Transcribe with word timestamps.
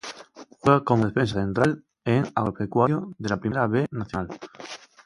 Juega 0.63 0.83
como 0.83 1.05
defensor 1.05 1.43
central 1.43 1.85
en 2.05 2.25
Agropecuario 2.33 3.11
de 3.19 3.29
la 3.29 3.39
Primera 3.39 3.67
B 3.67 3.85
Nacional. 3.91 4.29